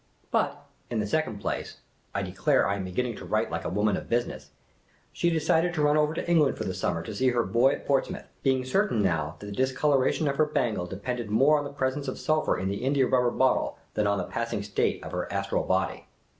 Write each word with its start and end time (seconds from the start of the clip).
But, 0.31 0.65
in 0.89 0.97
the 0.97 1.05
second 1.05 1.37
place— 1.41 1.77
I 2.15 2.23
declare 2.23 2.67
I 2.67 2.77
am 2.77 2.85
beginning 2.85 3.15
to 3.17 3.23
write 3.25 3.51
like 3.51 3.63
a 3.65 3.69
woman 3.69 3.95
of 3.95 4.09
business— 4.09 4.49
she 5.13 5.29
decided 5.29 5.75
to 5.75 5.83
run 5.83 5.95
ov^r 5.95 6.15
to 6.15 6.27
England 6.27 6.57
for 6.57 6.63
the 6.63 6.73
summer 6.73 7.03
to 7.03 7.13
see 7.13 7.27
her 7.27 7.43
boy 7.43 7.73
at 7.73 7.85
Ports 7.85 8.09
mouth, 8.09 8.25
being 8.41 8.65
certain 8.65 9.03
now 9.03 9.35
that 9.37 9.45
the 9.45 9.51
discoloration 9.51 10.27
of 10.27 10.37
her 10.37 10.47
bangle 10.47 10.87
depended 10.87 11.29
more 11.29 11.59
on 11.59 11.65
the 11.65 11.69
presence 11.71 12.07
of 12.07 12.17
sulphur 12.17 12.57
in 12.57 12.67
the 12.67 12.83
india 12.83 13.05
rubber 13.05 13.29
bottle 13.29 13.77
than 13.93 14.07
on 14.07 14.17
the 14.17 14.23
passing 14.23 14.63
state 14.63 15.03
of 15.03 15.11
her 15.11 15.31
astral 15.31 15.65
body. 15.65 16.07